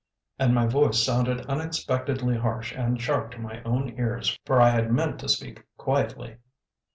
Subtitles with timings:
[0.39, 4.91] And my voice sounded unexpectedly harsh and sharp to my own ears, for I had
[4.91, 6.37] meant to speak quietly.